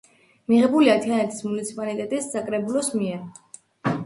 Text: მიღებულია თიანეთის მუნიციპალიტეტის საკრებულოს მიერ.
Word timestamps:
მიღებულია 0.51 0.95
თიანეთის 1.03 1.43
მუნიციპალიტეტის 1.49 2.31
საკრებულოს 2.37 2.91
მიერ. 2.97 3.23